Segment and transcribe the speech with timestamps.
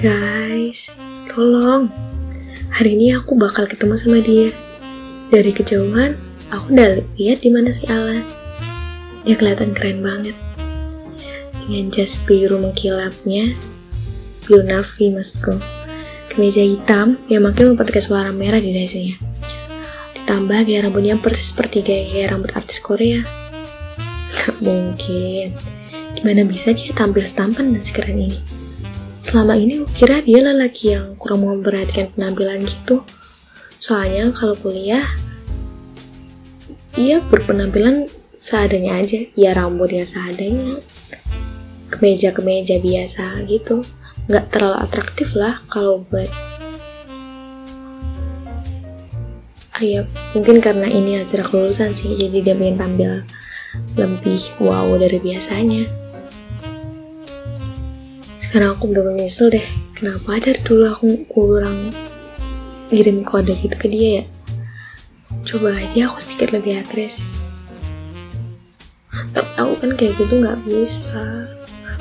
[0.00, 0.96] Guys,
[1.28, 1.92] tolong.
[2.72, 4.48] Hari ini aku bakal ketemu sama dia.
[5.28, 6.16] Dari kejauhan,
[6.48, 8.24] aku udah lihat di mana si Alan.
[9.28, 10.32] Dia kelihatan keren banget.
[11.52, 13.52] Dengan jas biru mengkilapnya,
[14.48, 15.60] biru navy maksudku.
[16.32, 19.20] Kemeja hitam yang makin mempertegas suara merah di dasinya.
[20.16, 23.20] Ditambah gaya rambutnya persis seperti gaya-gaya rambut artis Korea.
[24.32, 25.60] Gak mungkin.
[26.16, 28.49] Gimana bisa dia tampil setampan dan sekeren ini?
[29.30, 33.06] Selama ini aku kira dia lelaki yang kurang memperhatikan penampilan gitu.
[33.78, 35.06] Soalnya kalau kuliah,
[36.98, 39.22] ia berpenampilan seadanya aja.
[39.38, 40.82] Ya rambutnya seadanya.
[41.94, 43.86] Kemeja-kemeja biasa gitu.
[44.26, 46.26] Nggak terlalu atraktif lah kalau buat
[49.70, 50.02] Ah, ya,
[50.34, 53.22] mungkin karena ini hasil kelulusan sih, jadi dia pengen tampil
[53.94, 55.99] lebih wow dari biasanya.
[58.50, 59.62] Sekarang aku udah menyesal deh,
[59.94, 61.94] kenapa dari dulu aku kurang
[62.90, 64.24] kirim kode gitu ke dia ya?
[65.46, 67.22] Coba aja aku sedikit lebih agresif.
[69.30, 71.46] Tapi aku kan kayak gitu nggak bisa.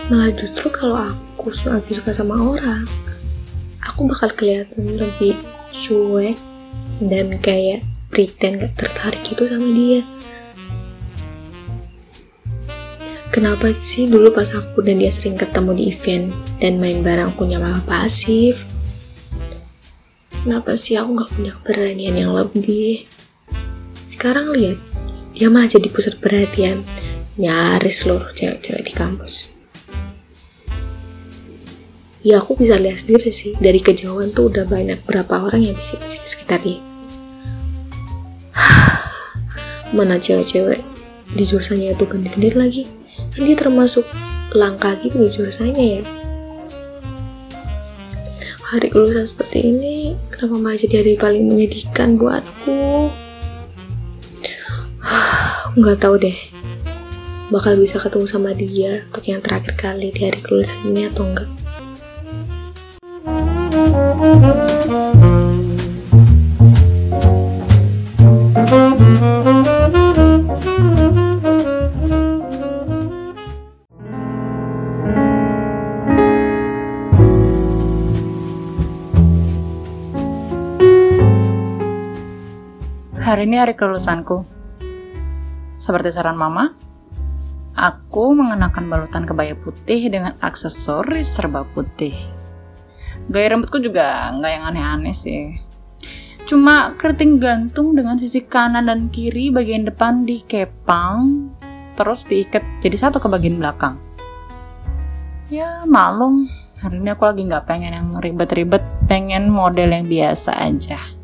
[0.10, 2.90] Malah justru kalau aku lagi suka sama orang,
[3.86, 5.38] aku bakal kelihatan lebih
[5.70, 6.34] cuek
[6.98, 10.02] dan kayak pretend gak tertarik gitu sama dia
[13.30, 17.46] kenapa sih dulu pas aku dan dia sering ketemu di event dan main bareng aku
[17.50, 18.66] malah pasif?
[20.40, 23.06] Kenapa sih aku gak punya keberanian yang lebih?
[24.10, 24.80] Sekarang lihat
[25.36, 26.84] dia malah jadi pusat perhatian.
[27.40, 29.56] Nyaris seluruh cewek-cewek di kampus.
[32.20, 33.56] Ya aku bisa lihat sendiri sih.
[33.56, 36.84] Dari kejauhan tuh udah banyak berapa orang yang di sekitar dia.
[39.96, 40.84] Mana cewek-cewek
[41.34, 42.84] di jurusannya itu genit-genit lagi.
[43.36, 44.06] Kan dia termasuk
[44.56, 46.04] langka gitu di jurusannya ya.
[48.70, 53.10] Hari kelulusan seperti ini kenapa malah jadi hari paling menyedihkan buatku?
[55.74, 56.38] Aku nggak tahu deh
[57.50, 61.50] bakal bisa ketemu sama dia untuk yang terakhir kali di hari kelulusan ini atau enggak
[83.30, 84.42] Hari ini hari kelulusanku.
[85.78, 86.74] Seperti saran mama,
[87.78, 92.18] aku mengenakan balutan kebaya putih dengan aksesoris serba putih.
[93.30, 95.62] Gaya rambutku juga nggak yang aneh-aneh sih.
[96.50, 101.54] Cuma keriting gantung dengan sisi kanan dan kiri bagian depan dikepang,
[102.02, 104.02] terus diikat jadi satu ke bagian belakang.
[105.54, 106.50] Ya malum,
[106.82, 111.19] hari ini aku lagi nggak pengen yang ribet-ribet, pengen model yang biasa aja.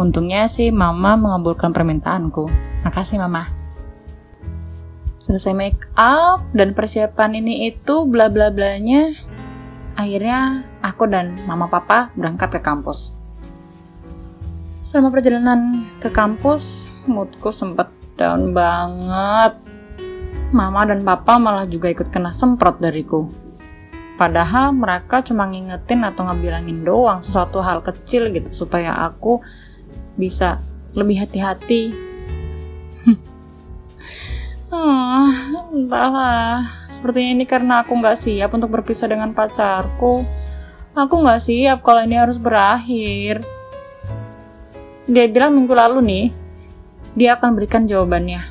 [0.00, 2.48] Untungnya sih mama mengabulkan permintaanku.
[2.88, 3.52] Makasih mama.
[5.20, 9.12] Selesai make up dan persiapan ini itu bla bla blanya.
[10.00, 13.12] Akhirnya aku dan mama papa berangkat ke kampus.
[14.88, 16.64] Selama perjalanan ke kampus,
[17.04, 19.60] moodku sempat down banget.
[20.56, 23.28] Mama dan papa malah juga ikut kena semprot dariku.
[24.16, 29.44] Padahal mereka cuma ngingetin atau ngebilangin doang sesuatu hal kecil gitu supaya aku
[30.14, 30.60] bisa
[30.92, 31.94] lebih hati-hati.
[34.74, 35.30] oh,
[35.72, 36.66] entahlah.
[36.90, 40.26] Sepertinya ini karena aku nggak siap untuk berpisah dengan pacarku.
[40.92, 43.40] Aku nggak siap kalau ini harus berakhir.
[45.08, 46.26] Dia bilang minggu lalu nih,
[47.16, 48.42] dia akan berikan jawabannya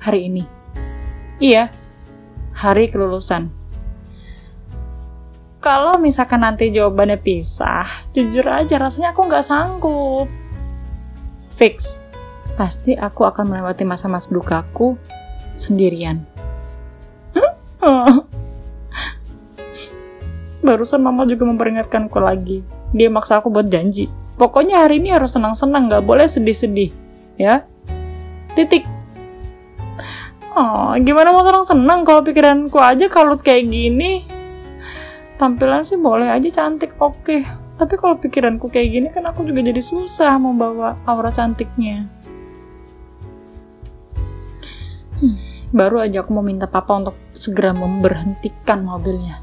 [0.00, 0.44] hari ini.
[1.42, 1.72] Iya,
[2.54, 3.50] hari kelulusan.
[5.64, 10.28] Kalau misalkan nanti jawabannya pisah, jujur aja rasanya aku nggak sanggup.
[11.54, 11.86] Fix,
[12.58, 14.98] pasti aku akan melewati masa-masa dukaku
[15.54, 16.26] sendirian.
[20.66, 22.66] Barusan mama juga memperingatkanku lagi.
[22.90, 24.10] Dia maksa aku buat janji.
[24.34, 26.90] Pokoknya hari ini harus senang-senang, gak boleh sedih-sedih.
[27.38, 27.62] Ya?
[28.58, 28.82] Titik.
[30.58, 34.26] Oh, gimana mau senang-senang kalau pikiranku aja kalau kayak gini?
[35.38, 37.22] Tampilan sih boleh aja cantik, oke.
[37.22, 42.06] Okay tapi kalau pikiranku kayak gini kan aku juga jadi susah membawa aura cantiknya.
[45.14, 45.36] Hmm,
[45.74, 49.42] baru aja aku mau minta papa untuk segera memberhentikan mobilnya.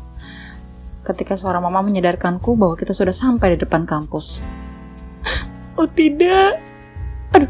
[1.01, 4.39] Ketika suara mama menyadarkanku bahwa kita sudah sampai di depan kampus.
[5.79, 6.59] Oh tidak.
[7.31, 7.47] Aduh,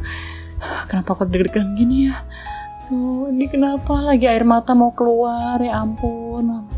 [0.85, 2.21] kenapa aku deg-degan gini ya?
[2.93, 5.57] Oh, ini kenapa lagi air mata mau keluar?
[5.57, 6.69] Ya ampun.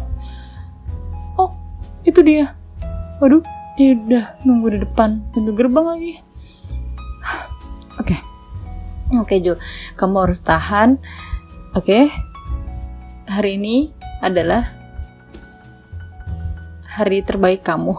[1.36, 1.52] Oh,
[2.08, 2.56] itu dia
[3.24, 3.40] Waduh,
[3.74, 6.14] dia udah nunggu di depan pintu gerbang lagi.
[7.98, 8.18] Oke.
[9.18, 9.58] Oke, Jo.
[9.98, 10.98] Kamu harus tahan.
[11.78, 12.10] Oke.
[13.30, 14.66] Hari ini adalah
[16.86, 17.98] hari terbaik kamu.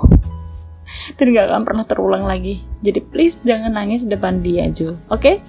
[1.18, 2.62] Dan gak akan pernah terulang lagi.
[2.86, 4.94] Jadi please jangan nangis depan dia, Jo.
[5.10, 5.42] Oke?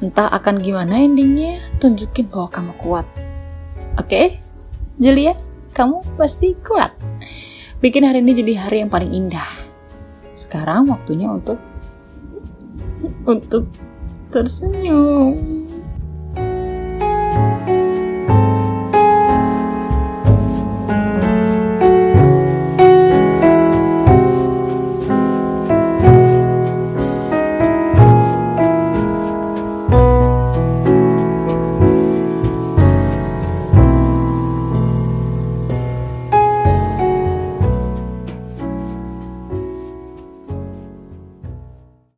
[0.00, 3.06] Entah akan gimana endingnya, tunjukin bahwa kamu kuat.
[4.00, 4.40] Oke?
[4.98, 5.36] Julia,
[5.76, 6.90] kamu pasti kuat.
[7.80, 9.48] Bikin hari ini jadi hari yang paling indah.
[10.36, 11.56] Sekarang waktunya untuk
[13.24, 13.64] untuk
[14.28, 15.59] tersenyum.